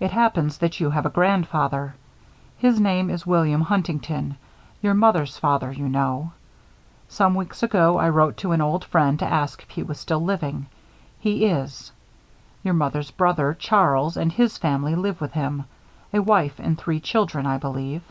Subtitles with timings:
[0.00, 1.94] It happens that you have a grandfather.
[2.58, 4.36] His name is William Huntington
[4.82, 6.32] your mother's father, you know.
[7.06, 10.18] Some weeks ago I wrote to an old friend to ask if he were still
[10.24, 10.66] living.
[11.20, 11.92] He is.
[12.64, 15.66] Your mother's brother Charles and his family live with him:
[16.12, 18.02] a wife and three children, I believe.